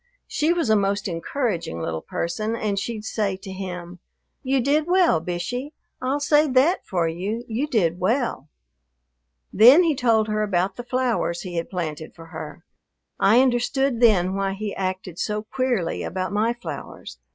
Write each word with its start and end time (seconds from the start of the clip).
She 0.25 0.51
was 0.51 0.71
a 0.71 0.75
most 0.75 1.07
encouraging 1.07 1.79
little 1.79 2.01
person, 2.01 2.55
and 2.55 2.79
she'd 2.79 3.05
say 3.05 3.37
to 3.37 3.51
him, 3.51 3.99
"You 4.41 4.59
did 4.59 4.87
well, 4.87 5.19
Bishey. 5.19 5.73
I'll 6.01 6.19
say 6.19 6.47
that 6.47 6.79
for 6.87 7.07
you: 7.07 7.45
you 7.47 7.67
did 7.67 7.99
well!" 7.99 8.47
Then 9.53 9.83
he 9.83 9.93
told 9.95 10.27
her 10.27 10.41
about 10.41 10.75
the 10.75 10.83
flowers 10.83 11.41
he 11.41 11.55
had 11.57 11.69
planted 11.69 12.15
for 12.15 12.25
her. 12.33 12.65
I 13.19 13.41
understood 13.43 13.99
then 13.99 14.33
why 14.33 14.53
he 14.53 14.75
acted 14.75 15.19
so 15.19 15.43
queerly 15.43 16.01
about 16.01 16.33
my 16.33 16.51
flowers. 16.53 17.19